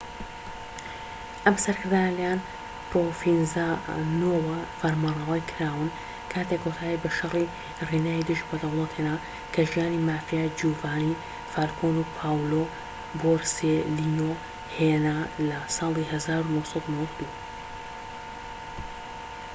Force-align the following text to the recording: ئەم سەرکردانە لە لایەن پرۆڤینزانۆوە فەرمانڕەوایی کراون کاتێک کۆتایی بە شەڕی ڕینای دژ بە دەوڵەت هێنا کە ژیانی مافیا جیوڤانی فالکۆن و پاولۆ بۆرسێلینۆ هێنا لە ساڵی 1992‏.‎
ئەم 1.45 1.55
سەرکردانە 1.63 2.11
لە 2.11 2.13
لایەن 2.17 2.39
پرۆڤینزانۆوە 2.89 4.57
فەرمانڕەوایی 4.79 5.47
کراون 5.51 5.89
کاتێک 6.31 6.59
کۆتایی 6.63 7.01
بە 7.03 7.09
شەڕی 7.17 7.47
ڕینای 7.89 8.25
دژ 8.29 8.39
بە 8.49 8.55
دەوڵەت 8.61 8.91
هێنا 8.97 9.15
کە 9.53 9.61
ژیانی 9.71 10.05
مافیا 10.07 10.43
جیوڤانی 10.57 11.19
فالکۆن 11.51 11.95
و 11.99 12.09
پاولۆ 12.17 12.63
بۆرسێلینۆ 13.21 14.31
هێنا 14.77 15.17
لە 15.47 15.59
ساڵی 15.75 16.03
1992‏.‎ 16.09 17.27